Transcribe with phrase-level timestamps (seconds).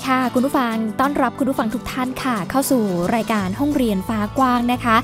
[0.00, 2.82] ดีค่ะ คุณผู้ฟังต้อนรับคุณผู้ฟังทุกท่านค่ะ เข้าสู่
[3.14, 4.96] รายการห้องเรียนฟ้ากว้างนะคะ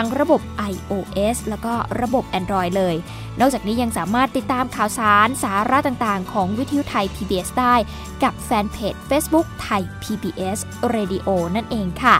[0.00, 0.40] ั้งระบบ
[0.72, 2.96] iOS แล้วก็ระบบ Android เลย
[3.40, 7.74] นอกจากนี้ยังสามารถติดตามข่าวสารสาระต่างๆ ของวิทยุไทย PBS ได้
[8.22, 10.58] กับแฟนเพจ Facebook ไทย PBS
[10.94, 12.16] Radio นั่นเองค่ะ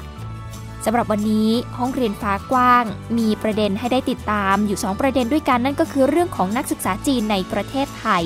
[0.85, 2.85] สำหรับวันนี้ห้องเรียนฟ้ากว้าง
[3.19, 8.25] มีประเด็นให้ได้ติดตามอยู่ 2 ประเด็นด้วยกันนั่นก็คือเรื่องของนักศึกษาจีนในประเทศไทย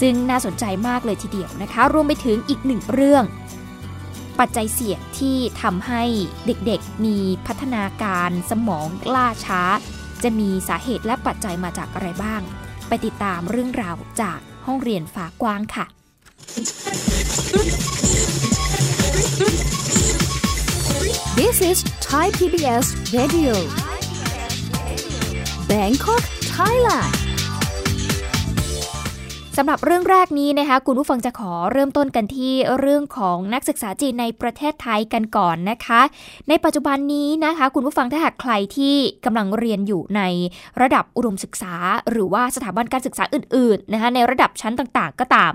[0.00, 3.24] ซึ่งน่าสนใจมากเลยทีเดียวนะคะ รวมไปถึงอีกหนึ่งเรื่อง
[4.40, 6.02] ปัจจัยเสี่ยงที่ทำให้
[6.46, 9.62] เด็กๆ มีพัฒนาการสมองล่าช้า
[10.22, 12.42] จะมีสาเหตุและปัจจัยมาจากอะไรบ้าง
[12.88, 15.86] ไปติดตามเรื่องราวจากห้องเรียนฝากว้างค่ะ
[21.38, 23.54] This is Thai PBS Radio
[25.70, 26.22] Bangkok
[26.54, 27.23] Thailand
[29.58, 36.00] สำหรับเรื่องแรกนี้นะคะคุณผู้ฟังจะขอเริ่มต้นกันที่เรื่องของนักศึกษาจีนในประเทศไทยกันก่อนนะคะ
[36.48, 40.22] ในปัจจุบันนี้นะคะ คุณผู้ฟังถ้าหากใครที่กำลังเรียนอยู่ใน
[40.80, 41.74] ระดับอุดมศึกษา
[42.10, 45.52] หรือว่าสถาบันการศึกษาอื่นๆนะคะในระดับชั้นต่างๆ ก็ตาม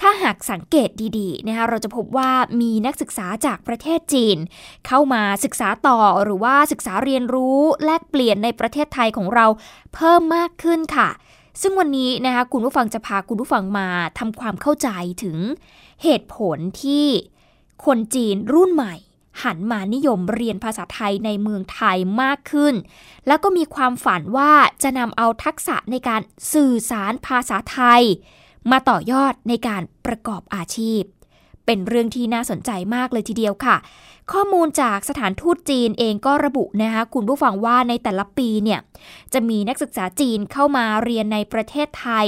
[0.00, 2.30] ถ้าหากสังเกตดีๆนะคะเราจะพบว่า
[2.60, 4.38] มีนักศึกษาจากประเทศจีน
[4.86, 9.46] เข้ามาศึกษาต่อหรือว่าศึกษาเรียนรู้แลกเปลี่ยนในประเทศไทยของเรา
[9.94, 11.10] เพิ่มมากขึ้นค่ะ
[11.60, 13.88] ซึ่งวันนี้นะคะคุณผู้ฟังจะพาคุณผู้ฟังมา
[14.18, 14.88] ทำความเข้าใจ
[15.22, 15.38] ถึง
[16.02, 17.06] เหตุผลที่
[17.84, 18.94] คนจีนรุ่นใหม่
[19.42, 22.74] หันมานิยมเรียนภาษาไทยในเมืองไทยมากขึ้น
[23.26, 24.52] แล้วก็มีความฝันว่า
[24.82, 26.20] จะนำเอาทักษะในการ
[26.52, 28.02] สื่อสารภาษาไทย
[28.70, 31.02] มาต่อยอดในการประกอบอาชีพ
[31.70, 33.76] เป็นเรื่องที่น่าสนใจมากเลยทีเดียวค่ะ
[34.32, 38.80] ข้อมูลจากสถานทูตจีนเองก็ระบุนะคะคุณผู้ฟังว่าในแต่ละปีเนี่ย
[39.32, 42.26] จะมีนักศึกษาจีนเข้ามาเรียนในประเทศไทย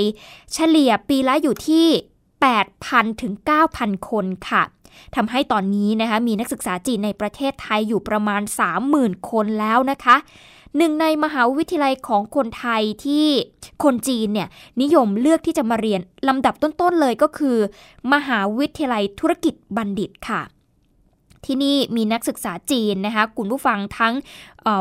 [0.52, 1.86] เฉลี่ยปีละอยู่ที่
[2.52, 3.32] 8,000 ถึง
[3.72, 4.62] 9,000 คนค่ะ
[5.16, 8.42] ทำให้ตอนนี้นะคะมีนักศึกษาจีนในประเทศไทยอยู่ประมาณ
[8.86, 10.16] 30,000 คนแล้วนะคะ
[10.76, 13.26] หนึ่งในมหาวิทยาลัยของคนไทยที่
[13.84, 14.48] คนจีนเนี่ย
[14.82, 17.56] นิยมเลือกที่จะมาเรียนลำดับต้นๆเลยก็คือ
[18.12, 20.42] มหาวิทยาลัยธุรกิจบัณฑิตค่ะ
[21.44, 24.14] ที่นี่มีนักศึกษาจีนนะคะคุณผู้ฟังทั้ง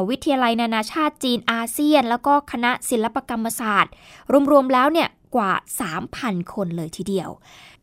[0.09, 3.93] วิทยาลัยนานาชาติจีนอาเซียน แล้วก็คณะศิลปกรรมศาสตร์
[4.51, 5.51] รวมๆแล้วเนี่ยกว่า
[6.03, 7.29] 3,000 คนเลยทีเดียว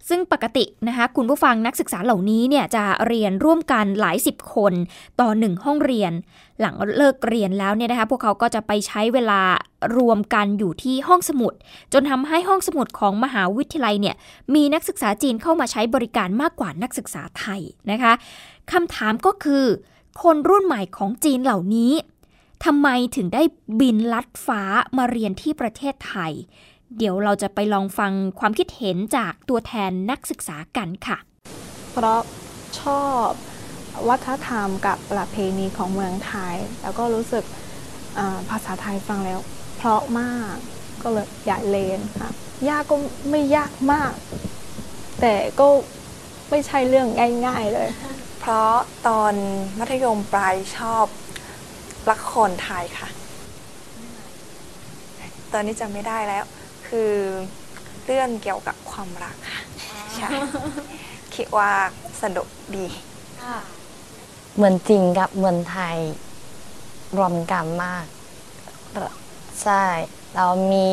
[0.09, 4.73] ซึ่งปกตินะคะคุณผู้ฟังนักศึกษาเหล่านี้เนี่ยจะเรียนร่วมกันหลายสิบคน
[5.21, 6.13] ต่อหนึ่งห้องเรียน
[6.61, 9.41] หลังเลิกเรียนแล้วเนี่ยนะคะพวกเขาก็จะไปใช้เวลา
[9.97, 11.53] รวมกันอยู่ที่ห้องสมุด
[11.93, 14.17] จนทำให้ห้องสมุดของมหาวิทยาลัยเนี่ย
[14.55, 17.61] มีนักศึกษาจีนเข้ามาใช้บริการมากกว่านักศึกษาไทย
[17.91, 18.13] นะคะ
[18.73, 19.65] คำถามก็คือ
[20.23, 21.93] คนรุ่นใหม่ของจีนเหล่านี้
[22.65, 23.43] ทำไมถึงได้
[23.81, 24.63] บินลัดฟ้า
[24.97, 26.33] มาเรียนที่ประเทศไทย
[26.97, 31.19] เดี๋ยวเราจะไปลองฟังความคิดเห็นจากตัวแทนนักศึกษากันค่ะ
[31.93, 32.21] เพราะ
[32.81, 33.31] ชอบ
[34.09, 37.45] วัฒนธรรมกับประเพณีของเมืองไทย แล้วก็รู้สึก
[38.51, 39.41] ภาษาไทยฟังแล้ว
[39.77, 40.55] เพราะมาก
[41.03, 42.31] ก็เลยอยากเรียนค่ะ
[42.69, 42.97] ยากก็
[43.31, 44.13] ไม่ยากมาก
[45.21, 45.67] แต่ก็
[46.51, 47.09] ไม่ใช่เรื่อง
[47.47, 47.89] ง่าย ๆเลย
[48.41, 48.73] เพราะ
[49.09, 49.35] ตอน
[49.79, 51.07] มัธยมปลายชอบ
[52.11, 53.09] ละครไทยค่ะ
[55.53, 56.45] ตอนนี้จำไม่ได้แล้ว
[56.89, 57.13] คือ
[58.07, 59.61] เรื่องเกี่ยวกับความรักค่ะ
[60.17, 60.31] ใช่
[61.35, 61.71] คิดว่า
[62.23, 62.47] สนุก
[62.77, 62.87] ดี
[64.55, 65.99] เหมือนจริงกับเหมือนไทย
[67.17, 68.05] รวมกันมาก
[69.63, 69.85] ใช่
[70.35, 70.91] เรามี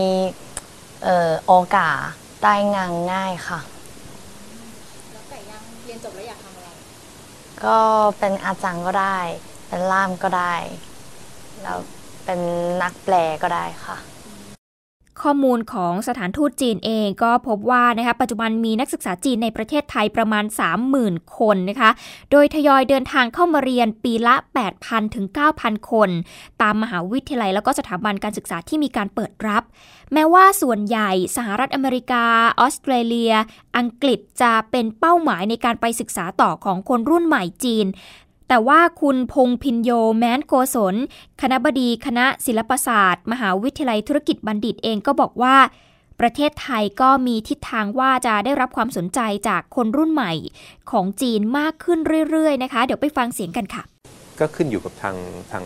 [1.46, 1.98] โอกาส
[2.44, 3.60] ได้งานง่ายค่ะ
[5.12, 6.69] แล้วแต่ยังเรียนจบแล้วอยากทำอะไร
[7.66, 7.80] ก็
[8.19, 9.18] เป็นอาจารย์ก็ได้
[9.68, 10.56] เป็นล่ามก็ได้
[11.62, 11.78] แล้ว
[12.25, 12.40] เป็น
[12.81, 13.98] นักแปลก็ได้ค่ะ
[15.22, 20.46] ข้อมูลของสถานทูตจีนเองก็พบว่านะคะปัจจุบันมีนักศึกษาจีนในประเทศไทยประมาณ
[20.92, 21.90] 30,000 คนนะคะ
[22.32, 24.36] โดยทยอยเดินทางเข้ามาเรียนปีละ
[24.76, 25.26] 8,000 ถึง
[25.60, 26.10] 9,000 คน
[26.62, 29.64] ตามมหาวิทยาลัยแล้วก็สถาบันการศึกษาที่มีการเปิดรับ
[30.14, 32.26] แม้ว่าส่วนใหญ่สหรัฐอเมริกา
[32.60, 33.34] ออสเตรเลีย
[33.78, 37.86] อังกฤษจะเป็นเป้าหมายในการไปศึกษาต่อของคนรุ่นใหม่จีน
[38.47, 40.95] แต่ว่าคุณพงพินโยแม้นโกศล
[41.42, 45.56] คณะบดีคณะศิลปศาสตร์ มหาวิทยาลัยธุรกิจบัณฑิตเองก็บอกว่า
[46.19, 49.19] ประเทศไทยก็มีทิศทางว่าจะได้รับความสนใจ
[49.50, 50.33] จากคนรุ่นใหม่
[50.92, 52.00] ของจีนมากขึ้น
[52.30, 53.83] เรื่อยๆนะคะ เดี๋ยวไปฟังเสียงกันค่ะ
[54.39, 55.15] ก็ขึ้นอยู่กับทาง
[55.51, 55.63] ทาง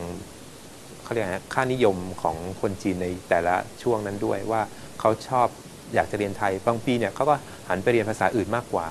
[1.04, 4.62] เขาเรียกนะค่านิยมของคนจีนในแต่ละช่วงนั้นด้วยว่า
[5.00, 5.48] เขาชอบ
[5.94, 7.36] อยากจะเรียนไทยบางปีเนี่ยเขาก็
[7.70, 8.88] หันไปเรียนภาษาอื่นมากกว่า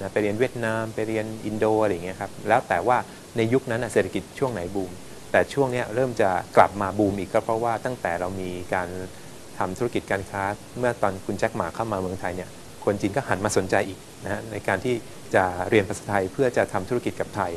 [0.00, 2.96] นะไปเรียนเวียดนาม ไปเรียนอินโดอะไรอย่างเงี้ยครับแล้วแต่ว่า
[3.36, 4.90] ในยุคนั้นเศรษฐกิจช่วงไหนบูม
[5.32, 8.88] แต่ช่วงนี้เริ่มจะกลับมาบูมอีกก็เพราะว่าตั้งแต่เรามีการ
[9.58, 10.42] ทำธุรกิจการค้า
[10.78, 12.48] เมื่อตอนคุณแจ็คหมาเข้ามาเมืองไทยเนี่ย
[12.84, 14.94] คนจีนก็หันมาสนใจอีกนะฮะในการที่
[15.34, 17.52] จะเรียนภาษาไทยเพื่อจะทำธุรกิจกับไทย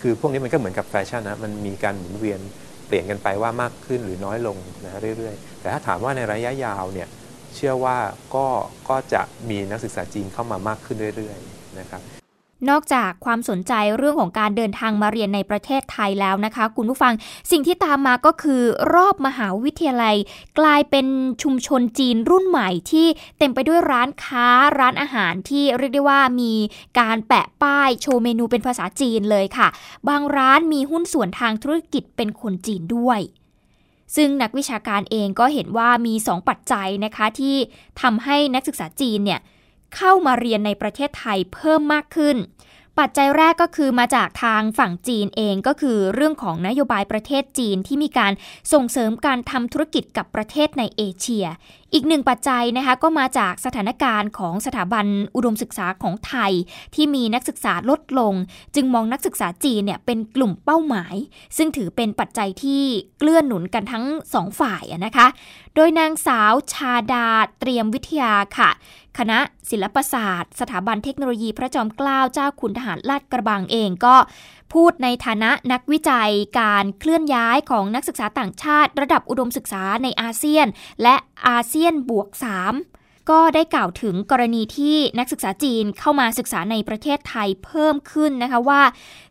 [0.00, 2.40] คือพวกนี้มันก็เหมือนกับแฟชั่นนะมันมีการหมุนเวียน
[2.86, 7.08] เปลี่ยนกันไปว่ามากขึ้นหรือน้อยลงนะเรื่อยๆ แต่ถ้าถามว่าในระยะยาวเนี่ย
[7.54, 7.96] เชื่อว่า
[8.34, 8.46] ก็
[8.88, 12.19] ก็จะมีนักศึกษาจีนเข้ามามากขึ้นเรื่อยๆนะครับ
[12.68, 17.14] นอกจากความสนใจเรื่องของการเดินทางมาเรียนในประเทศไทยแล้วนะคะ คุณผู้ฟัง
[17.50, 18.62] สิ่งที่ตามมาก็คือ
[18.94, 20.16] รอบมหาวิทยาลัย
[20.58, 21.06] กลายเป็น
[21.42, 23.06] ชุมชนจีนรุ่นใหม่ที่
[23.38, 24.46] เต็มไปด้วยร้านค้า
[24.78, 26.52] ร้านอาหารที่เรียกได้ว่ามี
[27.00, 29.68] การแปะป้ายโชว์เมนูเป็นภาษาจีนเลยค่ะ
[30.08, 33.20] บางร้านมีหุ้นส่วนทางธุรกิจเป็นคนจีนด้วย
[34.16, 37.56] ซึ่งนักวิชาการเองก็เห็นว่ามี 2 ปัจจัยนะคะที่
[38.00, 39.40] ทำให้นักศึกษาจีนเนี่ย
[39.96, 42.38] เข้ามาเรียนในประเทศไทยเพิ่มมากขึ้น
[42.98, 48.32] ปัจจัยแรกก็คือมาจากทางฝั่งจีนเองก็คือเรื่องของนโยบายประเทศจีนที่มีการ
[48.72, 51.46] ส่งเสริมการทำธุรกิจกับประเทศในเอเชีย
[51.92, 55.06] อีกหนึ่งปัจจัยนะคะก็มาจากสถานการณ์ของสถาบัน
[55.36, 56.52] อุดมศึกษาของไทย
[56.94, 58.34] ที่มีนักศึกษาลดลง
[58.74, 61.14] จึงมองนักศึกษาจีนเนี่ยเป็นกลุ่มเป้าหมาย
[61.56, 62.82] ซึ่งถือเป็นปัจจัยที่
[63.18, 64.04] เกลื่อนหนุนกันทั้ง
[64.34, 65.26] สองฝ่ายนะคะ
[65.74, 67.28] โดยนางสาวชาดา
[67.60, 68.70] เตรียมวิทยาค่ะ
[69.18, 69.38] คณะ
[69.70, 74.16] ศิลปศาสตร์ สถาบันเทคโนโลยีพระจอมเกล้าเจ้าคุณทหารลาดกระบังเองก็
[74.72, 76.30] พูดในฐานะนักวิจัย
[76.60, 80.66] การเคลื่อนย้ายของนักศึกษาต่างชาติ ระดับอุดมศึกษาในอาเซียน
[81.02, 81.16] และ
[81.48, 82.99] อาเซียนบวก 3
[83.30, 88.82] ก็ได้กล่าวถึงกรณีที่นักศึกษาจีนเข้ามาศึกษาในประเทศไทยเพิ่มขึ้นนะคะว่า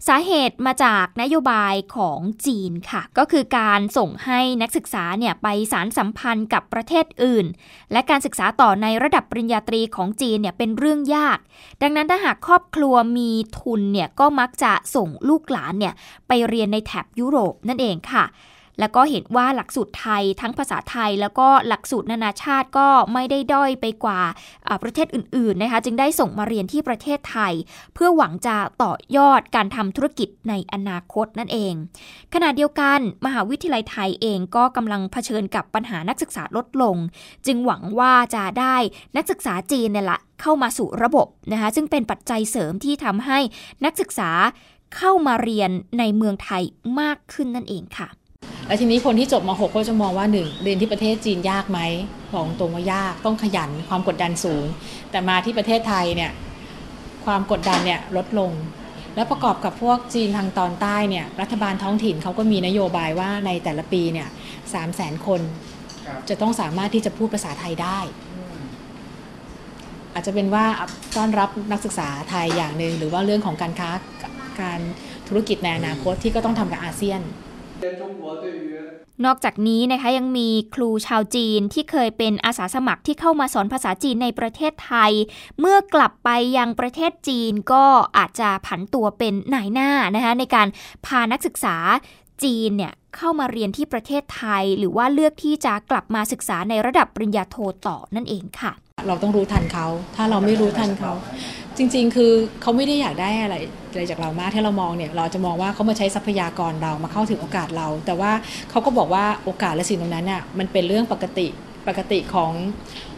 [0.07, 7.45] สาเหตุมาจากนโยบายของจีนค่ะ ก็คือการส่งให้นักศึกษาเนี่ยไปสารสัมพันธ์กับประเทศอื่น
[7.91, 11.37] และการศึกษาต่อในระดับปริญญาตรีของจีนเนี่ยเป็นเรื่องยาก
[11.81, 15.93] ดังนั้นถ้าหากครอบครัวมีทุนเนี่ยก็มักจะส่งลูกหลานเนี่ย
[16.27, 18.25] ไปเรียนในแถบยุโรปนั่นเองค่ะ
[18.79, 24.21] แล้วก็เห็นว่าหลักสูตรไทยทั้งภาษาไทย แล้วก็หลักสูตรนานาชาติก็ไม่ได้ด้อยไปกว่า
[24.83, 27.53] ประเทศอื่นๆนะคะจึงได้ส่งมาเรียนที่ประเทศไทย
[27.93, 31.73] เพื่อหวังจะต่อยอดการทำธุรกิจในอนาคตนั่นเอง
[32.33, 36.95] ขณะเดียวกันมหาวิทยาลัยไทยเองก็กำลังเผชิญกับปัญหานักศึกษาลดลง
[37.45, 38.75] จึงหวังว่าจะได้
[39.15, 43.39] นักศึกษาจีนเนี่ยแหละเข้ามาสู่ระบบนะคะซึ่งเป็นปัจจัยเสริมที่ทำให้
[43.85, 44.31] นักศึกษา
[44.97, 46.63] เข้ามาเรียนในเมืองไทย
[46.99, 48.09] มากขึ้นนั่นเองค่ะ
[48.69, 51.79] แล้วทีนี้คนที่จบม .6 ก็จะมองว่าหนึ่งเรียนที่ประเทศจีนยากไหม
[52.33, 54.65] บอกตรงว่ายากต้องขยันความกดดันสูง
[55.11, 56.31] แต่มาที่ประเทศไทยเนี่ย
[57.25, 58.51] ความกดดันเนี่ยลดลง
[59.15, 64.27] แล้วประกอบกับพวกจีนทางตอนใต้เนี่ยรัฐบาลท้องถิ่นเขาก็มีนโยบายว่าในแต่ละปีเนี่ย
[64.73, 65.41] สามแสนคน
[66.29, 67.99] จะต้องสามารถที่จะพูดภาษาไทยได้
[70.13, 70.65] อาจจะเป็นว่า
[71.17, 73.89] ต้อนรับนักศึกษาไทยอย่างหนึ่งหรือว่าเรื่องของการค้า
[74.61, 74.79] การ
[75.27, 77.21] ธุรกิจในอนาคตที่ก็ต้องทำกับอาเซียน
[79.25, 85.11] นอกจากนี้นะคะยังมีครูชาวจีนที่เคยเป็นอาสาสมัครที่เข้ามาสอนภาษาจีนในประเทศไทย
[85.59, 87.83] เมื่อกลับไปยังประเทศจีนก็
[88.17, 90.67] อาจจะผันตัวเป็นนายหน้านะคะในการ
[91.05, 91.75] พานักศึกษา
[92.43, 97.57] จีนเนี่ยเข้ามาเรียนที่ประเทศไทย หรือว่าเลือกที่จะกลับมาศึกษาในระดับปริญญาโท
[97.87, 98.71] ต่อนั่นเองค่ะ
[99.07, 101.11] เราต้องรู้ทันเขา ถ้าเราไม่รู้ทันเขา
[101.79, 102.31] จริง ๆ คือ
[102.61, 103.55] เขาไม่ได้อยากได้อะไร
[103.91, 108.31] อะไรจากเรามากที่เรามองเนี่ยเราจะมองว่าเขามาใช้ทรัพยากรเรามาเข้าถึงโอกาสเรา แต่ว่า
[108.69, 111.47] เขาก็บอกว่าโอกาสและสิ่งตรงนั้นน่ะมันเป็นเรื่องปกติ
[111.87, 112.51] ปกติของ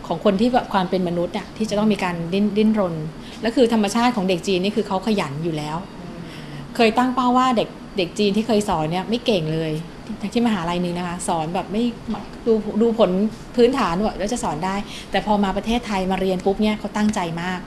[0.08, 2.96] ของคนที่แบบความเป็นมนุษย์อะที่จะต้องมีการดิ้นดิ้นรน
[3.42, 5.78] และคือธรรมชาติของเด็กจีนนี่คือเขาขยันอยู่แล้ว
[6.76, 9.72] เคยตั้งเป้าว่าเด็กเด็กจีนที่เคยสอนเนี่ยไม่เก่งเลย
[10.34, 11.84] ที่มหาลัยนึงนะคะสอนแบบไม่
[12.48, 13.10] ดูดูผล
[13.56, 14.76] พื้นฐานว่าแล้วจะสอนได้
[15.12, 17.60] แต่พอมาประเทศไทยมาเรียนปุ๊บเนี่ยเขาตั้งใจมาก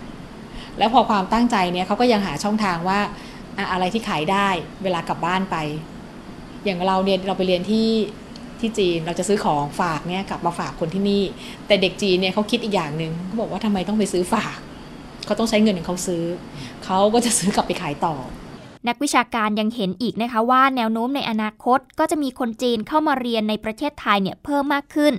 [0.79, 3.01] แล้วพอความตั้งใจเนี่ยเขาก็ยังหาช่องทางว่า
[3.57, 4.49] อะอะไรที่ขายได้
[4.83, 5.57] เวลากลับบ้านไป
[6.65, 7.89] อย่างเราเนี่ยเราไปเรียนที่
[8.61, 11.23] ที่จีนเราจะซื้อของฝากเนี่ยกลับมาฝากคนที่นี่
[11.67, 14.57] แต่เด็กจีนเนี่ยเขาคิดอีกอย่างหนึ่งเขาบอกว่าทำไมต้องไปซื้อฝาก
[15.27, 16.23] เขาต้องใช้เงินของเขาซื้อ
[16.85, 18.15] เขาก็จะซื้อกลับไปขายต่อ
[18.89, 25.13] นักวิชาการยังเห็นอีกนะคะว่าแนวโน้มในอนาคตก็จะมีคนจีนเข้ามาเรียนในประเทศไทยเนี่ยเพิ่มมากขึ้น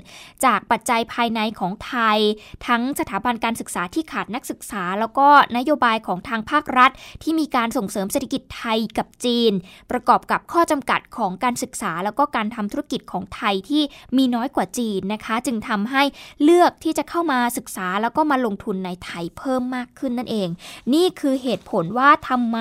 [0.46, 2.20] จากปัจจัยภายในของไทย
[2.68, 6.92] ทั้งสถาบันการศึกษาที่ขาดนักศึกษา แล้วก็นโยบายของทางภาครัฐ
[7.24, 9.52] ที่มีการส่งเสริมเศรษฐกิจไทยกับจีน
[9.92, 13.84] ประกอบกับข้อจำกัดของการศึกษา แล้วก็การทำธุรกิจของไทยที่
[14.18, 16.04] มีน้อยกว่าจีนนะคะ จึงทำให้
[16.44, 20.50] เลือกที่จะเข้ามาศึกษาแล้วก็มาลงทุนในไทยเพิ่มมากขึ้นนั่นเอง
[20.94, 22.60] นี่คือเหตุผลว่าทำไม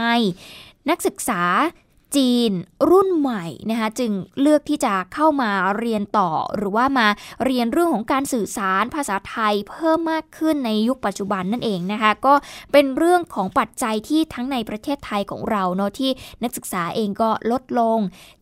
[0.91, 1.43] นักศึกษา
[2.17, 2.53] จีน
[2.91, 7.07] รุ่นใหม่นะคะจึงเลือกที่จะเข้ามาเรียนต่อ หรือว่ามา
[7.45, 12.35] เรียนเรื่องของการสื่อสารภาษาไทยเพิ่มมากขึ้นในยุคปัจจุบันนั่นเองนะคะก็
[12.73, 16.11] เป็นเรื่องของปัจจัยที่ทั้งในประเทศไทยของเราเนาะที่
[16.43, 17.99] นักศึกษาเองก็ลดลง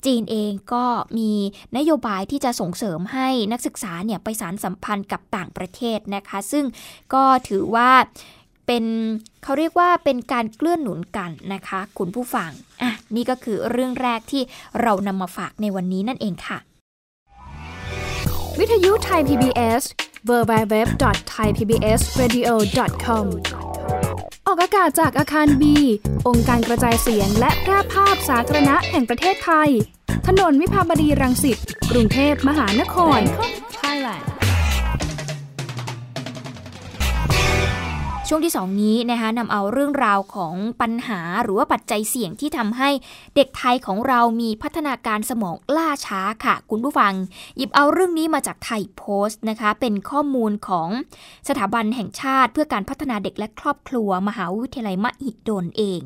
[0.06, 0.84] จีนเองก็
[1.18, 1.32] มี
[1.76, 6.64] นโยบายที่จะส่งเสริมให้นักศึกษาเนี่ยไปสารสัมพันธ์กับต่างประเทศนะคะ ซึ่ง
[7.14, 7.90] ก็ถือว่า
[8.73, 8.91] เป็น
[9.45, 12.50] เขาเรียกว่าเป็นการเกื้อนหนุนกันนะคะ คุณผู้ฟัง
[12.83, 14.43] อะนี่ก็คือเรื่องแรกที่
[14.83, 16.59] เรานำมาฝากในวันนี้นั่นเองค่ะ
[18.59, 19.83] วิทยุไทย PBS
[20.29, 23.26] www.thaipbsradio.com
[24.47, 25.76] ออกอากาศจากอาคารบี
[26.29, 29.71] องค์การกระจายเสียงและแพร่ภาพสาธารณะแห่งประเทศไทย
[30.26, 31.59] ถนนวิภาวดีรังสิต
[31.91, 33.21] กรุงเทพมหานคร
[38.34, 42.90] ช่วงที่ 2 นี้นะคะนำเอาเรื่องราวของปัญหาหรือว่าปัจจัยเสี่ยงที่ทำให้
[43.36, 47.12] เด็กไทยของเรามีพัฒนาการสมองล่าช้าค่ะ คุณผู้ฟัง
[47.56, 50.88] หยิบเอาเรื่องนี้มาจากไทยโพสต์นะคะ เป็นข้อมูลของ
[51.48, 56.00] สถาบันแห่งชาติ เพื่อการพัฒนาเด็กและครอบครัว มหาวิทยาลัยมหิดลเอง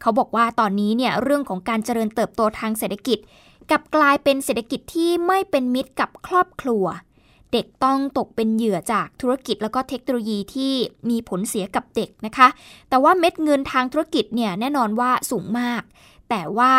[0.00, 3.18] เขาบอกว่าตอนนี้เนี่ยเรื่องของการเจริญเติบโตทางเศรษฐกิจ
[3.70, 6.86] กับกลายเป็นเศรษฐกิจที่ไม่เป็นมิตรกับครอบครัว
[7.52, 10.72] เด็กต้องตกเป็นเหยื่อจากธุรกิจแล้วก็เทคโนโลยีที่
[11.10, 12.48] มีผลเสียกับเด็กนะคะ
[12.88, 15.82] แต่ว่าเม็ดเงินทางธุรกิจเนี่ยแน่นอนว่าสูงมาก
[16.28, 16.74] แต่ว่า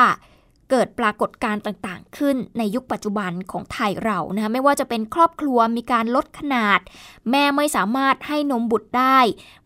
[0.71, 6.79] เกิดปรากฏการณ์ต่างๆ ขึ้นในยุคปัจจุบันของไทยเรานะคะไม่ว่าจะเป็นครอบครัวมีการลดขนาด
[7.31, 9.19] แม่ไม่สามารถให้นมบุตรได้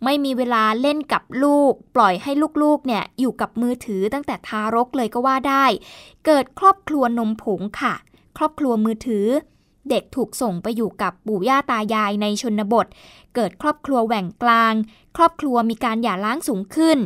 [0.03, 2.31] ไม่มีเวลาเล่นกับลูก ปล่อยให้
[2.63, 5.65] ลูกๆเนี่ยอยู่กับมือถือตั้งแต่ทารกเลยก็ว่าได้
[6.25, 7.93] เกิดครอบครัวนมผงค่ะ
[8.37, 9.27] ครอบครัวมือถือ
[9.89, 12.87] เด็กถูกส่งไปอยู่กับปู่ย่าตายายในชนบท
[13.35, 14.73] เกิดครอบครัวแหว่งกลาง
[15.17, 16.97] ครอบครัวมีการหย่าร้างสูงขึ้น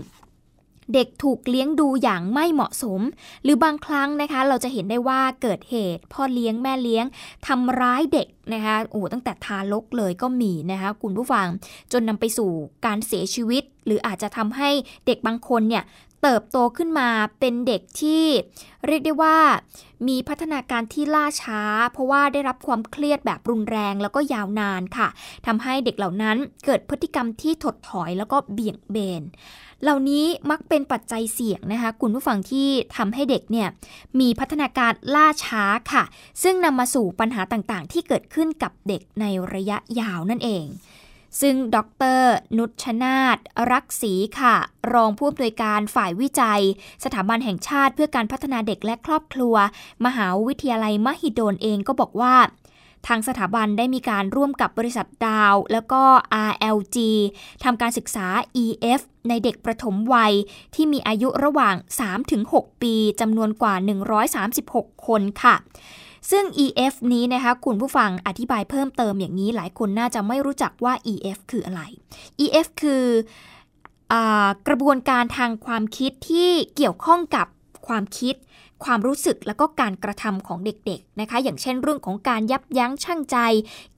[0.94, 3.01] เด็กถูกเลี้ยงดูอย่างไม่เหมาะสม
[3.44, 7.05] หรือบางครั้งนะคะ เราจะเห็นได้ว่าเกิดเหตุ พ่อเลี้ยงแม่เลี้ยง
[7.48, 11.48] ทำร้ายเด็กนะคะโอ้ตั้งแต่ทารกเลยก็มีนะคะคุณผู้ฟัง
[11.91, 12.51] จนนำไปสู่
[12.86, 14.70] การเสียชีวิต หรืออาจจะทำให้
[15.06, 15.84] เด็กบางคนเนี่ย
[16.22, 18.25] เติบโตขึ้นมาเป็นเด็กที่
[18.88, 19.38] เรียกได้ว่า
[20.08, 21.62] มีพัฒนาการที่ล่าช้า
[21.92, 25.08] เพราะว่าได้รับความเครียดแบบรุนแรงแล้วก็ยาวนานค่ะ
[25.46, 29.24] ทำให้เด็กเหล่านั้นเกิดพฤติกรรมที่ถดถอยแล้วก็เบี่ยงเบน
[29.84, 33.68] เหล่านี้มักเป็นปัจจัยเสี่ยงนะคะคุณผู้ฟังที่ทำให้เด็กเนี่ย
[34.20, 36.04] มีพัฒนาการล่าช้าค่ะ
[36.44, 40.65] ซึ่งนำมาสู่ปัญหาต่างๆ ที่เกิดขึ้นกับเด็กในระยะยาวนั่นเอง
[41.42, 41.77] ซึ่งด
[42.18, 42.22] ร
[42.58, 43.38] นุชนาต
[43.72, 44.56] รักศรีค่ะ
[44.94, 46.62] รองผู้อำนวยการฝ่ายวิจัย
[47.04, 49.56] สถาบันแห่งชาติเพื่อการพัฒนาเด็กและครอบครัว
[50.06, 52.36] มหาวิทยาลัยมหิดลเองก็บอกว่า
[53.08, 56.01] ทางสถาบันได้มีการร่วมกับบริษัทดาว แล้วก็
[56.50, 56.98] RLG
[57.63, 58.27] ทำการศึกษา
[58.63, 60.34] EF ในเด็กประถมวัย
[60.75, 61.75] ที่มีอายุระหว่าง
[62.30, 63.74] 3-6 ปีจำนวนกว่า
[64.39, 65.56] 136 คนค่ะ
[66.32, 71.82] ซึ่ง EF นี้นะคะคุณผู้ฟังอธิบายเพิ่มเติมอย่างนี้หลายคนน่าจะไม่รู้จักว่า EF คืออะไร
[72.46, 73.03] EF คือ
[74.67, 77.48] กระบวนการทางความคิดที่เกี่ยวข้องกับ
[77.88, 78.36] ความคิด
[78.84, 83.38] ความรู้สึกและก็การกระทำของเด็กๆนะคะ อย่างเช่นเรื่องของการยับยั้งชั่งใจ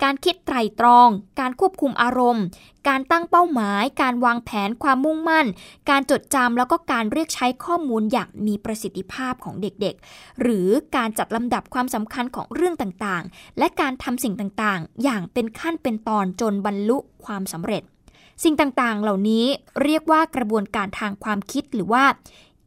[0.03, 2.45] การคิดไตรตรอง การควบคุมอารมณ์
[2.87, 5.47] การตั้งเป้าหมาย การวางแผนความมุ่งมั่น
[5.89, 17.83] การจดจำแล้วก็การเรียกใช้ข้อมูลอย่างมีประสิทธิภาพของเด็กๆ หรือการจัดลำดับความสำคัญของเรื่องต่างๆ และการทำสิ่งต่างๆ อย่างเป็นขั้นเป็นตอนจนบรรลุความสำเร็จ
[18.43, 19.45] สิ่งต่างๆ เหล่านี้
[19.83, 22.03] เรียกว่ากระบวนการทางความคิดหรือว่า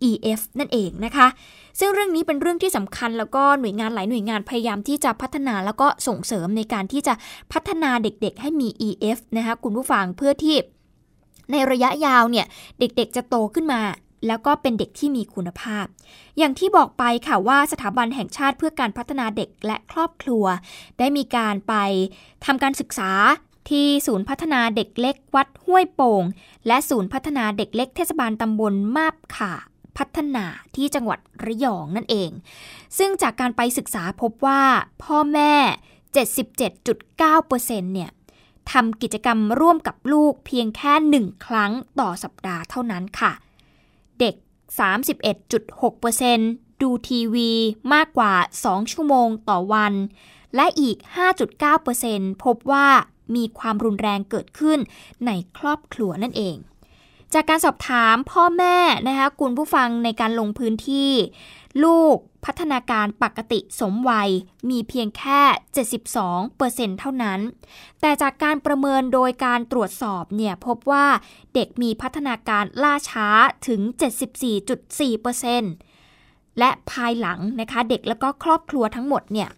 [0.09, 1.27] EF นั่นเองนะคะ
[1.79, 7.15] ซึ่งเรื่องนี้เป็นเรื่องที่สำคัญแล้วก็หน่วยงานหลายหน่วยงานพยายามที่จะพัฒนาแล้วก็ส่งเสริมในการที่จะ
[7.53, 10.57] พัฒนาเด็กๆ ให้มี EF นะคะคุณผู้ฟังเพื่อที่
[11.51, 12.47] ในระยะยาวเนี่ย
[12.79, 13.81] เด็กๆจะโตขึ้นมา
[14.27, 15.87] แล้วก็เป็นเด็กที่มีคุณภาพ
[16.39, 20.45] อย่างที่บอกไปค่ะว่าสถาบันแห่งชาติเพื่อการพัฒนาเด็กและครอบครัว
[20.99, 21.75] ได้มีการไป
[22.45, 23.11] ทำการศึกษา
[23.71, 26.25] ที่ศูนย์พัฒนาเด็กเล็กวัดห้วยโป่ง
[26.67, 29.53] และศูนย์พัฒนาเด็กเล็กเทศบาลตำบลมาบขา
[30.01, 30.45] พัฒนา
[30.77, 32.31] ที่จังหวัดระยองนั่นเอง
[32.99, 34.63] ซึ่งจากการไปศึกษาพบว่า
[35.03, 35.55] พ่อแม่
[36.75, 38.11] 77.9%เนี่ย
[38.73, 43.33] ทำกิจกรรมร่วมกับลูกเพียงแค่หนึ่งครั้งต่อสัปดาห์เท่านั้นค่ะ
[44.21, 44.35] เด็ก
[45.59, 47.51] 31.6%ดูทีวี
[47.95, 49.95] มากกว่า 2 ชั่วโมงต่อวัน
[50.55, 50.97] และอีก
[51.71, 52.89] 5.9%พบว่า
[53.35, 54.79] มีความรุนแรงเกิดขึ้น
[55.27, 56.57] ในครอบครัวนั่นเอง
[57.35, 58.77] จากการสอบถามพ่อแม่
[59.09, 61.13] นะคะคุณผู้ฟังในการลงพื้นที่
[61.85, 64.31] ลูกพัฒนาการปกติสมวัย
[64.71, 65.41] มีเพียงแค่
[66.21, 67.41] 72%เท่านั้น
[68.01, 71.07] แต่จากการประเมินโดยการตรวจสอบเนี่ยพบว่า
[71.55, 73.29] เด็กมีพัฒนาการล่าช้า
[73.69, 73.81] ถึง
[75.81, 79.49] 74.4%และภายหลังนะคะเด็กแล้วก็ครอบครัวทั้งหมดเนี่ย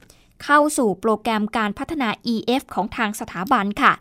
[0.45, 3.93] เข้าสู่โปรแกรมการพัฒนา EF ของทางสถาบันค่ะ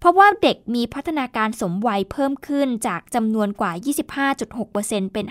[0.00, 3.72] เพราะว่าเด็กมีพัฒนาการสมวัยเพิ่มขึ้นจากจำนวนกว่า
[4.42, 5.26] 25.6%เป็น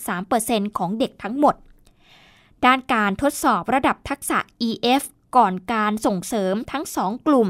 [0.00, 1.54] 53.3%ของเด็กทั้งหมด
[2.64, 4.38] ด้านการทดสอบระดับทักษะ
[4.68, 5.02] EF
[5.36, 7.48] ก่อนการส่งเสริมทั้ง 2 กลุ่ม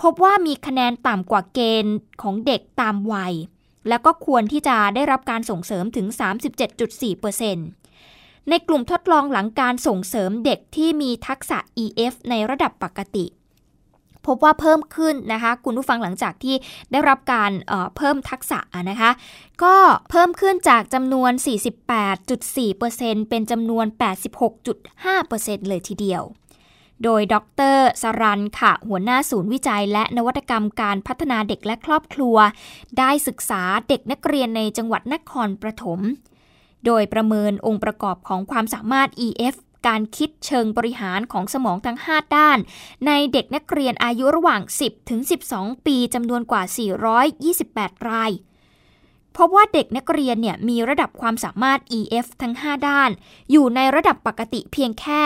[0.00, 3.34] พบว่ามีคะแนนต่ำกว่าเกณฑ์ของเด็กตามวัย
[3.88, 6.06] แล้วก็ควรที่จะได้รับการส่งเสริมถึง
[7.68, 13.26] 37.4%ในกลุ่มทดลองหลังการส่งเสริมเด็กที่มีทักษะ EF ในระดับปกติ
[14.26, 16.56] พบว่าเพิ่มขึ้นนะคะ คุณผู้ฟังหลังจากที่
[16.92, 18.58] ได้รับการเเพิ่มทักษะ
[18.90, 19.10] นะคะ
[19.62, 19.74] ก็
[20.10, 21.32] เพิ่มขึ้นจากจำนวน
[22.10, 23.86] 48.4%เป็นจำนวน
[24.58, 26.22] 86.5%เลยทีเดียว
[27.04, 27.34] โดยด
[27.74, 32.36] รสรันค่ะ หัวหน้าศูนย์วิจัย และนวัตกรรมการพัฒนาเด็กและครอบครัว
[32.98, 36.00] ได้ศึกษาเด็กนักเรียนในจังหวัดนครปฐม
[36.86, 39.54] โดยประเมินองค์ประกอบของความสามารถ EF
[39.86, 42.58] การคิดเชิงบริหารของสมองทั้ง 5 ด้าน
[43.06, 45.20] ในเด็กนักเรียนอายุระหว่าง 10 ถึง
[45.52, 46.62] 12 ปีจำนวนกว่า
[47.54, 48.32] 428 ราย
[49.36, 53.10] พบว่าเด็กนักเรียนเนี่ยมีระดับความสามารถ EF ทั้ง 5 ด้าน
[53.50, 55.22] อยู่ในระดับปกติเพียงแค่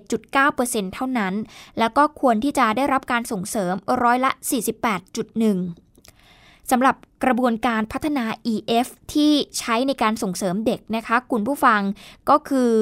[0.00, 1.34] 51.9%เท่านั้น
[1.78, 4.30] แล้วก็ควรที่จะได้รับการส่งเสริมร้อยละ
[5.10, 11.80] 48.1 สำหรับกระบวนการพัฒนา EF ที่ใช้ในการส่งเสริมเด็กนะคะ คุณผู้ฟัง
[12.30, 12.72] ก็คือ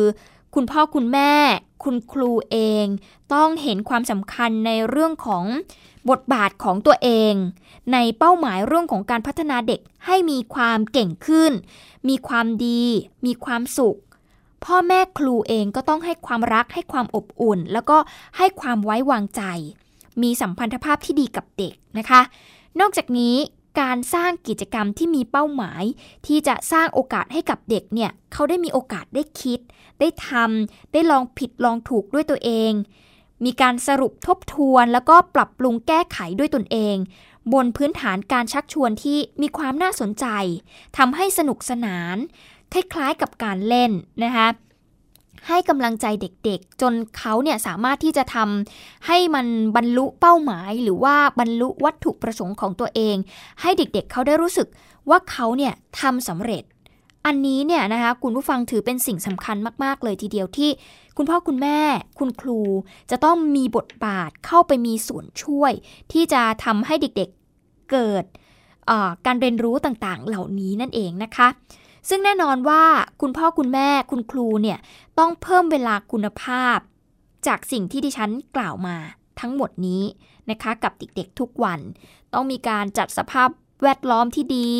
[0.54, 1.32] คุณพ่อคุณแม่
[1.84, 2.84] คุณครูเอง
[3.34, 5.44] ต้องเห็นความสำคัญในเรื่องของ
[6.10, 7.34] บทบาทของตัวเอง
[7.92, 11.52] ในเป้าหมายเรื่องของการพัฒนาเด็กให้มีความเก่งขึ้น
[12.08, 12.84] มีความดี
[13.26, 13.98] มีความสุข
[14.64, 17.96] พ่อแม่ครูเองก็ต้องให้ความรักให้ความอบอุ่น แล้วก็
[18.38, 19.42] ให้ความไว้วางใจ
[20.22, 22.20] มีสัมพันธภาพที่ดีกับเด็กนะคะ
[22.80, 23.36] นอกจากนี้
[23.80, 25.84] การสร้างกิจกรรมที่มีเป้าหมาย
[26.26, 29.60] ที่จะสร้างโอกาสให้กับเด็กเนี่ยเขาได้มีโอกาสได้คิด
[30.00, 32.72] ได้ทำได้ลองผิดลองถูกด้วยตัวเอง
[33.44, 36.96] มีการสรุปทบทวนแล้วก็ปรับปรุงแก้ไขด้วยตนเอง
[37.52, 40.26] บนพื้นฐานการชักชวนที่มีความน่าสนใจ
[40.96, 42.16] ทำให้สนุกสนาน
[42.72, 43.92] คล้ายๆกับการเล่น
[44.24, 44.48] นะคะ
[45.48, 53.16] ให้กำลังใจเด็กๆ จนเขาเนี่ยสามารถที่จะทำให้มันบรรลุเป้าหมาย หรือว่าบรรลุวัตถุประสงค์ของตัวเอง
[53.60, 54.68] ให้เด็กๆเเขาได้รู้สึก
[55.10, 56.64] ว่าเขาเนี่ยทำสำเร็จ
[57.26, 60.70] อันนี้เนี่ยนะคะคุณผู้ฟังถือเป็นสิ่งสำคัญมากๆ เลยทีเดียวที่
[61.16, 61.78] คุณพ่อคุณแม่
[62.18, 62.60] คุณครู
[63.10, 65.72] จะต้องมีบทบาทเข้าไปมีส่วนช่วย
[66.12, 68.24] ที่จะทำให้เด็กๆเกิด
[69.26, 71.48] การเรียนรู้ต่างๆ เหล่านี้นั่นเองนะคะ
[72.08, 72.84] ซึ่งแน่นอนว่า
[73.20, 74.78] คุณพ่อคุณแม่คุณครูเนี่ย
[75.18, 76.78] ต้องเพิ่มเวลาคุณภาพ
[77.46, 78.96] จากสิ่งที่ดิฉันกล่าวมา
[79.40, 80.02] ทั้งหมดนี้
[80.50, 81.80] นะคะกับเด็กๆทุกวัน
[82.34, 83.48] ต้องมีการจัดสภาพ
[83.82, 84.70] แวดล้อมที่ดี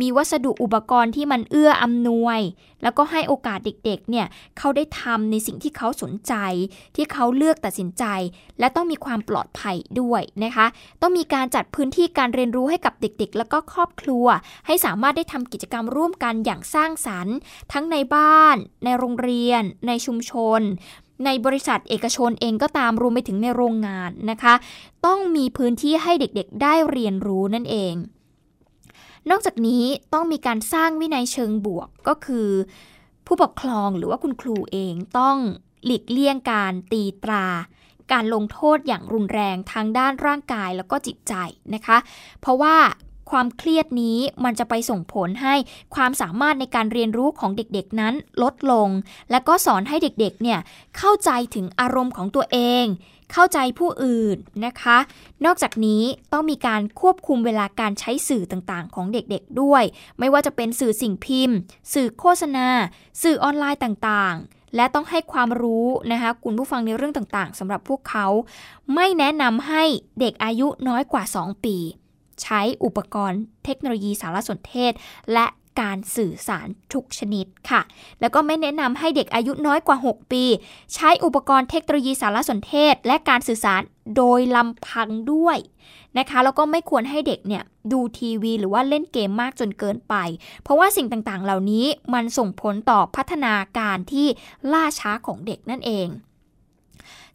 [0.00, 2.40] มีวัสดุอุปกรณ์ที่มันเอื้ออำนวย
[2.82, 4.26] แล้วก็ให้โอกาสเด็กๆ เนี่ย
[4.58, 6.34] เขาได้ทำในสิ่งที่เขาสนใจ
[6.96, 8.04] ที่เขาเลือกตัดสินใจ
[8.58, 10.66] และต้องมีความปลอดภัยด้วยนะคะ
[11.02, 14.26] ต้องมีการจัดพื้นที่การเรียนรู้ให้กับเด็กๆ แล้วก็ครอบครัว
[14.66, 17.36] ให้สามารถได้ทำกิจกรรมร่วมกันอย่างสร้างสรรค์
[17.72, 20.60] ทั้งในบ้าน ในโรงเรียน ในชุมชน
[21.24, 24.54] ในบริษัทเอกชนเองก็ตามรวมไปถึงในโรงงานนะคะ
[25.06, 27.94] ต้องมีพื้นที่ให้เด็กๆได้เรียนรู้นั่นเอง
[29.30, 32.48] นอกจากนี้ต้องมีการสร้างวินัยเชิงบวกก็คือ
[33.26, 35.36] ผู้ปกครองหรือว่าคุณครูเองต้อง
[35.84, 37.46] หลีกเลี่ยงการตีตรา
[38.12, 41.34] การลงโทษอย่างรุนแรงทางด้านร่างกายแล้วก็จิตใจ
[41.74, 41.98] นะคะ
[42.40, 42.76] เพราะว่า
[43.30, 45.54] ความเครียดนี้มันจะไปส่งผลให้
[45.94, 48.88] ความสามารถในการเรียนรู้ของเด็กๆนั้นลดลง
[49.30, 50.58] และก็สอนให้เด็กๆเนี่ย
[50.96, 52.84] เข้าใจถึงอารมณ์ของตัวเอง
[53.32, 54.98] เข้าใจผู้อื่นนะคะ
[55.44, 59.82] นอกจากนี้ต้องมีการควบคุมเวลาการใช้สื่อต่างๆ ของเด็กๆด้วย
[60.18, 61.56] ไม่ว่าจะเป็นสื่อสิ่งพิมพ์
[61.92, 62.68] สื่อโฆษณา
[63.22, 68.26] สื่อออนไลน์ต่างๆและต้องให้ความรู้นะคะคุณผู้ฟังในเรื่องต่างๆสำหรับพวกเขา
[68.94, 69.84] ไม่แนะนำให้
[70.20, 71.76] เด็กอายุน้อยกว่า 2 ปี
[72.42, 74.92] ใช้อุปกรณ์เทคโนโลยีสารสนเทศ
[75.32, 75.46] และ
[75.80, 77.80] การสื่อสารทุกชนิดค่ะ
[78.20, 80.44] แล้วก็ไม่แนะนำให้เด็กอายุน้อยกว่า 6 ปี
[80.94, 83.82] ใช้อุปกรณ์เทคโนโลยีสารสนเทศ และการสื่อสาร
[84.16, 85.58] โดยลำพังด้วย
[86.18, 87.62] นะคะ แล้วก็ไม่ควรให้เด็กเนี่ย
[87.92, 90.14] ดูทีวี หรือว่าเล่นเกมมากจนเกินไป
[90.62, 94.26] เพราะว่าสิ่งต่างๆ เหล่านี้มันส่งผลต่อพัฒนาการที่
[94.72, 96.08] ล่าช้าของเด็กนั่นเอง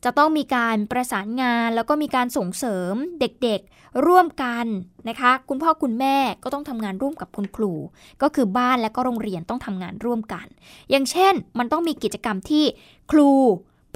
[0.04, 4.66] จะต้องมีการประสานงาน แล้วก็มีการส่งเสริมเด็กๆร่วมกัน
[5.10, 7.74] นะคะ คุณพ่อคุณแม่ก็ต้องทำงานร่วมกับคุณครู
[8.22, 10.46] ก็คือบ้านและก็โรงเรียนต้องทำงานร่วมกัน
[10.90, 12.66] อย่างเช่น มันต้องมีกิจกรรมที่
[13.12, 13.30] ครู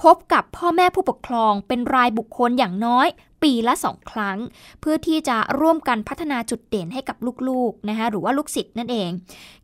[0.02, 3.08] พบกับพ่อแม่ผู้ปกครองเป็นรายบุคคลอย่างน้อย
[3.44, 4.38] ปีละสองครั้ง
[4.82, 9.10] เพื่อที่จะร่วมกันพัฒนาจุดเด่นให้กับลูกๆนะคะหรือว่าลูกศิษย์นั่นเอง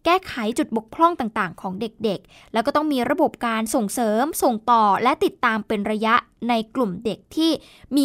[0.06, 6.16] แก้ไขจุดบกพร่องต่างๆ ของเด็กๆ แล้วก็ต้องมีระบบการส่งเสริมส่งต่อและติดตามเป็นระยะ
[6.50, 7.52] ในกลุ่มเด็กที่
[7.96, 8.04] มี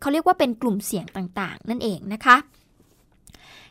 [0.00, 2.36] เขาเรียกว่าเป็นกลุ่มเสี่ยงต่างๆ นั่นเองนะคะ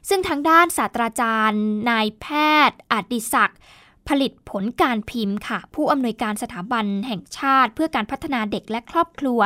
[0.10, 2.26] ซึ่งทางด้านศาสตราจารย์ นายแพ
[2.70, 3.60] ทย์อดิศักดิ์
[4.08, 9.40] ผลิตผลการพิมพ์ค่ะ ผู้อำนวยการสถาบันแห่งชาติ เพื่อการพัฒนาเด็กและครอบครัว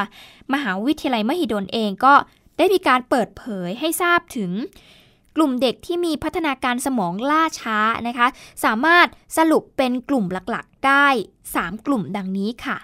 [0.53, 2.13] มหาวิทยาลัยมหิดลเองก็
[2.57, 4.51] ได้มีการเปิดเผยให้ทราบถึง
[5.35, 8.27] กลุ่มเด็กที่มีพัฒนาการสมองล่าช้านะคะ
[8.63, 11.07] สามารถสรุปเป็นกลุ่มหลักๆ ได้
[11.45, 12.77] 3 กลุ่มดังนี้ค่ะ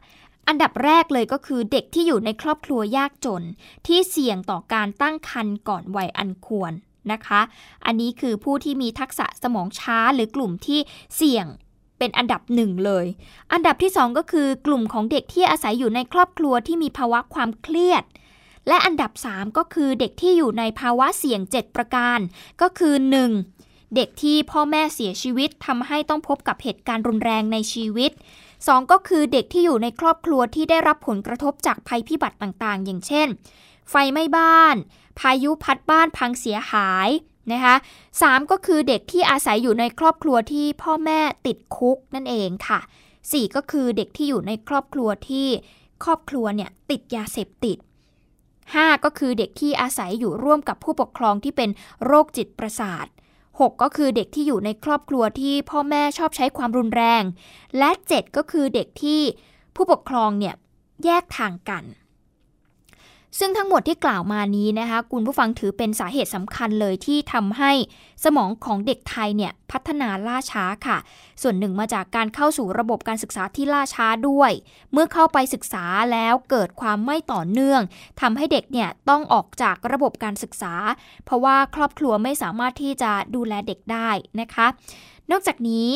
[0.48, 3.44] อันดับแรกเลยก็คือเด็กที่อยู่ในครอบครัวยากจน
[3.88, 6.74] ที่เสี่ยงต่อการตั้งครรภ์ก่อนวัยอันควร
[7.12, 7.42] นะคะ
[7.86, 10.80] อันนี้คือผู้ที่มีทักษะสมองช้าหรือกลุ่มที่
[11.18, 11.46] เสี่ยง
[11.98, 13.06] เป็นอันดับหนึ่งเลย
[13.54, 18.04] อันดับที่ 2 ก็คือกลุ่มของเด็กที่อาศัยอยู่ในครอบครัวที่มีภาวะความเครียด
[18.68, 22.20] และอันดับ 3 ก็คือเด็กที่อยู่ในภาวะเสี่ยง 7 ประการ
[22.62, 22.94] ก็คือ
[23.46, 23.96] 1.
[23.96, 28.12] เด็กที่พ่อแม่เสียชีวิตทำให้ต้องพบกับเหตุการณ์รุนแรงในชีวิต
[28.52, 33.28] 2 ก็คือเด็กที่อยู่ในครอบครัวที่ได้รับผลกระทบจากภัยพิบัติต่างๆ อย่างเช่น
[33.90, 34.76] ไฟไหม้บ้าน
[35.20, 37.10] พายุพัดบ้านพังเสียหาย
[37.52, 37.76] นะคะ
[38.22, 42.80] สก็คือเด็กที่อาศัยอยู่ในครอบครัวที่พ่อแม่ติดคุกนั่นเองค่ะ
[43.22, 45.48] 4 ก็คือเด็กที่อยู่ในครอบครัวที่
[46.04, 47.78] ครอบครัวเนี่ยติดยาเสพติด
[48.42, 51.70] 5 ก็คือเด็กที่อาศัยอยู่ร่วมกับผู้ปกครองที่เป็น
[52.06, 53.06] โรคจิตประสาท
[53.50, 57.24] 6 ก็คือเด็กที่อยู่ในครอบครัวที่พ่อแม่ชอบใช้ความรุนแรง
[57.78, 59.22] และ 7 ก็คือเด็กที่
[59.76, 60.56] ผู้ปกครองเนี่ย
[61.06, 61.84] แยกทางกัน
[63.40, 67.72] ซึ่งทั้งหมดที่กล่าวมานี้นะคะคุณผู้ฟังถือเป็นสาเหตุสำคัญเลยที่ทำให้
[68.24, 70.98] สมองของเด็กไทยเนี่ยพัฒนาล่าช้าค่ะ
[71.42, 74.52] ส่วนหนึ่งมาจากการเข้าสู่ระบบการศึกษาที่ล่าช้าด้วย
[74.92, 77.82] เมื่อเข้าไปศึกษาแล้วเกิดความไม่ต่อเนื่อง
[78.22, 80.74] ทำให้เด็กเนี่ยต้องออกจากระบบการศึกษา
[81.26, 84.10] เพราะว่าครอบครัวไม่สามารถที่จะดูแลเด็กได้
[84.42, 84.68] นะคะ
[85.32, 85.88] นอกจากนี้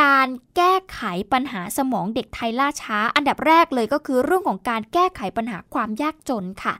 [0.00, 1.00] การแก้ไข
[1.32, 6.74] ปัญหาสมองเด็กไทยล่าช้า อันดับแรกเลยก็คือเรื่องของการแก้ไขปัญหาความยากจนค่ะ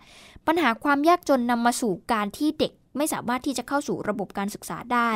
[0.47, 5.11] ปัญหาความยากจนนำมาสู่การที่เด็กไม่สามารถที่จะเข้าสู่ระบบการศึกษาได้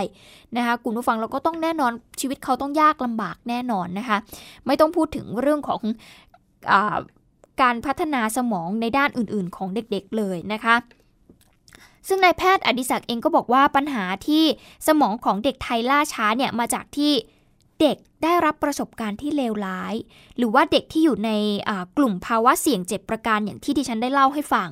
[0.56, 4.18] นะคะคุณผู้ฟังเราก็ต้องแน่นอนชีวิตเขาต้องยากลำบากแน่นอนนะคะ
[4.66, 5.80] ไม่ต้องพูดถึงเรื่องของ
[6.72, 6.74] อ
[7.62, 10.74] การพัฒนาสมองในด้านอื่นๆ ของเด็กๆเลยนะคะ
[12.08, 14.44] ซึ่งนายแพทย์อดิศักดิ์เองก็บอกว่าปัญหาที่
[14.86, 17.12] สมองของเด็กไทยล่าช้าเนี่ยมาจากที่
[17.82, 19.94] เด็กได้รับประสบการณ์ที่เลวร้าย
[20.36, 21.30] หรือว่าเด็กที่อยู่ใน
[21.98, 24.68] กลุ่มภาวะเสี่ยงเจ็บประการอย่างที่ดิฉันได้เล่าให้ฟัง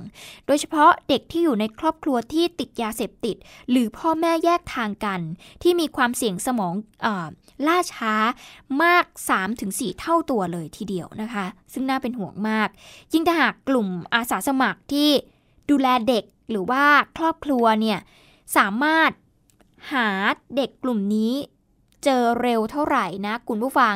[0.47, 3.37] โดยเฉพาะเด็กที่อยู่ในครอบครัวที่ติดยาเสพติด
[3.71, 5.21] หรือพ่อแม่แยกทางกัน
[5.63, 7.07] ที่มีความเสี่ยงสมองอ
[7.67, 8.15] ล่าช้า
[8.83, 9.05] มาก
[9.53, 12.69] 3-4 เท่าตัวเลยทีเดียวนะคะ ซึ่งน่าเป็นห่วงมาก
[13.13, 15.11] ยิ่งถ้าหากกลุ่มอาสาสมัครที่
[15.71, 16.85] ดูแลเด็กหรือว่า
[17.17, 17.99] ครอบครัวเนี่ย
[18.57, 19.11] สามารถ
[19.93, 20.09] หา
[20.57, 21.33] เด็กกลุ่มนี้
[22.05, 23.95] เจอเร็วเท่าไหร่นะคุณผู้ฟัง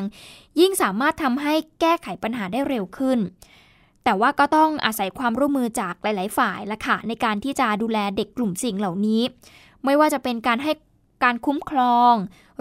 [0.60, 3.18] ยิ่งสามารถทำให้แก้ไขปัญหาได้เร็วขึ้น
[4.04, 9.22] แต่ว่าก็ต้องอาศัยความร่วมมือจากหลาย ๆ ฝ่ายละค่ะในการที่จะดูแลเด็กกลุ่มสิ่งเหล่านี้
[9.84, 10.72] ไม่ว่าจะเป็นการให้
[11.24, 12.14] การคุ้มครอง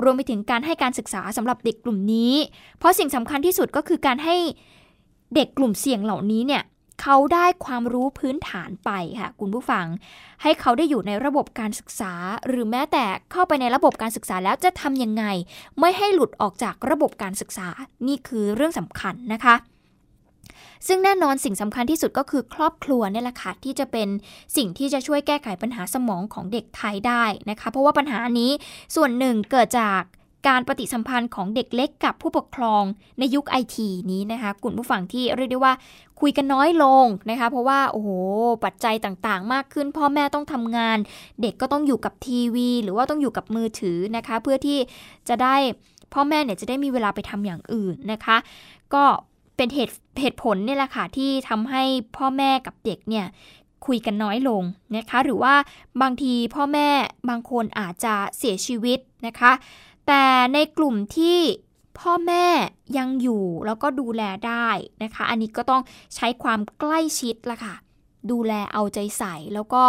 [0.04, 2.34] รวมไปถึงการให้การศึกษาสำหรับเด็กกลุ่มนี้
[2.78, 4.36] เพราะสิ่งสำคัญที่สุดก็คือการให้
[5.36, 6.64] เด็กกลุ่มเสี่ยงเหล่านี้เนี่ย
[7.02, 9.86] เขาได้ความรู้พื้นฐานไปค่ะคุณผู้ฟัง
[10.42, 12.14] ให้เขาได้อยู่ในระบบการศึกษา
[12.48, 15.24] หรือแม้แต่เข้าไปในระบบการศึกษาแล้วจะทำยังไง
[15.80, 17.68] ไม่ให้หลุดออกจากระบบการศึกษา
[18.08, 19.56] นี่คือเรื่องสำคัญนะคะ
[20.88, 24.08] ซึ่งแน่นอนสิ่งสำคัญที่สุดก็คือครอบครัวนี่แหละค่ะที่จะเป็น
[24.58, 28.52] สิ่งที่จะช่วยแก้ไขปัญหาสมองของเด็กไทยได้นะคะ เพราะว่าปัญหานี้
[28.96, 30.02] ส่วนหนึ่งเกิดจาก
[30.48, 32.84] การปฏิสัมพันธ์ของเด็กเล็กกับผู้ปกครอง
[33.20, 35.74] ในยุคไอทีนี้นะคะกลุ่มผู้ฟังที่เรียกได้ว่า
[36.22, 38.10] คุยกันน้อยลงนะคะเพราะว่าโอ้โห
[38.64, 40.98] ปัจจัยต่างๆ มากขึ้น พ่อแม่ต้องทำงาน
[41.42, 44.80] เด็กก็ต้องอยู่กับทีวี หรือว่าต้องอยู่กับมือถือนะคะ เพื่อที่
[45.30, 45.56] จะได้
[46.14, 48.38] พ่อแม่เนี่ยจะได้มีเวลาไปทำอย่างอื่นนะคะ
[48.94, 49.04] ก็
[49.58, 51.84] เป็นเหตุเหตุผลเนี่ยแหละค่ะที่ทำให้
[52.18, 53.26] พ่อแม่กับเด็กเนี่ย
[53.86, 54.64] คุยกันน้อยลง
[54.98, 55.54] นะคะ หรือว่า
[56.02, 56.90] บางทีพ่อแม่
[57.30, 59.52] บางคนอาจจะเสียชีวิตนะคะ
[60.08, 61.40] แต่ในกลุ่มที่
[62.00, 62.48] พ่อแม่
[62.98, 64.70] ยังอยู่แล้วก็ดูแลได้
[65.04, 65.82] นะคะ อันนี้ก็ต้อง
[66.16, 67.76] ใช้ความใกล้ชิดละค่ะ
[68.32, 69.84] ดูแลเอาใจใส่แล้วก็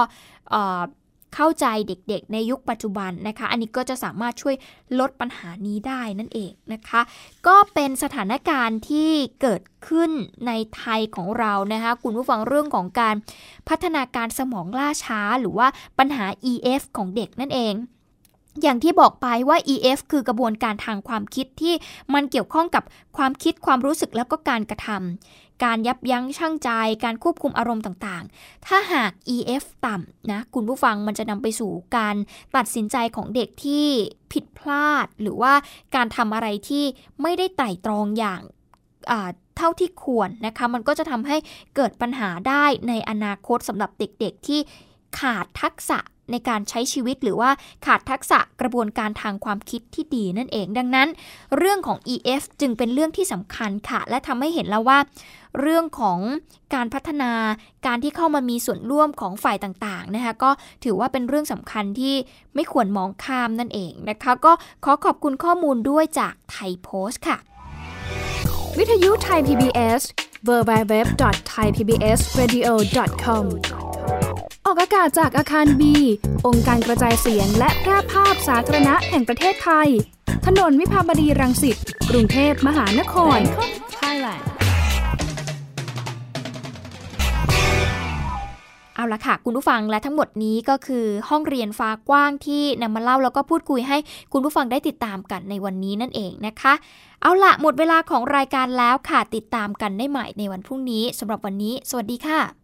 [1.35, 4.55] เข้าใจเด็กๆ ในยุคปัจจุบันนะคะ อันนี้ก็จะสามารถช่วย
[4.99, 7.01] ลดปัญหานี้ได้นั่นเองนะคะ
[7.47, 10.11] ก็เป็นสถานการณ์ที่เกิดขึ้น
[10.47, 13.15] ในไทยของเรานะคะ คุณผู้ฟังเรื่องของการ
[13.69, 17.75] พัฒนาการสมองล่าช้า หรือว่าปัญหา EF ของเด็กนั่นเอง
[18.63, 21.75] อย่างที่บอกไปว่า EF คือกระบวนการทางความคิดที่
[22.15, 22.85] มันเกี่ยวข้องกับ
[23.17, 26.71] ความคิดความรู้สึกแล้วก็การกระทำการยับยั้งชั่งใจ
[27.05, 32.17] การควบคุมอารมณ์ต่างๆ ถ้าหาก EF ต่ำนะคุณผู้ฟังมันจะนำไปสู่การ
[32.57, 33.87] ตัดสินใจของเด็กที่
[34.33, 35.53] ผิดพลาด หรือว่า
[35.95, 36.85] การทำอะไรที่
[37.23, 38.41] ไม่ได้ไตร่ตรองอย่าง
[39.57, 41.37] เท่าที่ควรนะคะ มันก็จะทำให้
[41.77, 44.61] เกิดปัญหาได้ในอนาคตสำหรับเด็กๆที่
[45.19, 45.99] ขาดทักษะ
[46.33, 47.51] ในการใช้ชีวิตหรือว่า
[47.87, 51.09] ขาดทักษะกระบวนการทางความคิดที่ดีนั่นเอง ดังนั้น
[51.57, 54.99] เรื่องของ EF จึงเป็นเรื่องที่สำคัญค่ะ และทำให้เห็นแล้วว่า
[55.61, 56.19] เรื่องของ
[56.75, 57.33] การพัฒนา
[57.87, 60.51] การที่เข้ามามีส่วนร่วมของฝ่ายต่างๆนะคะก็
[60.85, 62.15] ถือว่าเป็นเรื่องสำคัญที่
[62.55, 64.53] ไม่ควรมองข้ามนั่นเองนะคะ ก็
[64.85, 67.37] ขอขอบคุณข้อมูลด้วยจากไทยโพสต์ค่ะ
[68.79, 70.03] วิทยุไทย PBS
[70.49, 73.45] www.thaipbsradio.com
[74.75, 75.95] ออกอากาศจากอาคารบี
[76.47, 79.89] องค์การกระจายเสียงและแพร่ภาพสาธารณะแห่งประเทศไทย
[80.47, 81.77] ถนนวิภาวดีรังสิต
[82.11, 83.39] กรุงเทพมหานคร
[84.01, 84.43] Thailand
[88.95, 93.97] เอาละค่ะ คุณผู้ฟังและทั้งหมดนี้ก็คือห้องเรียนฟ้ากว้างที่นำมาเล่าแล้วก็พูดคุยให้
[94.33, 96.73] คุณผู้ฟังได้ติดตามกันในวันนี้นั่นเองนะคะ
[97.23, 102.64] เอาละหมดเวลาของรายการแล้วค่ะ ติดตามกันได้ใหม่ในวันพรุ่งนี้สำหรับวันนี้ สวัสดีค่ะ